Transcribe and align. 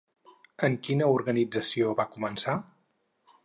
En 0.67 0.77
quina 0.87 1.11
organització 1.17 1.95
va 2.03 2.09
començar? 2.17 2.57